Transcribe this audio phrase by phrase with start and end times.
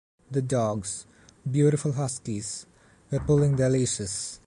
[0.31, 1.05] The dogs,
[1.49, 2.65] beautiful Huskies,
[3.11, 4.39] were pulling their leashes.